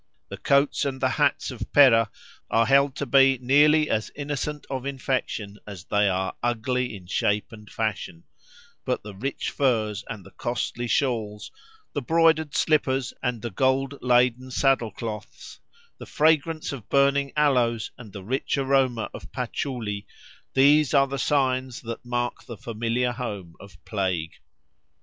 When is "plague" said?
23.85-24.33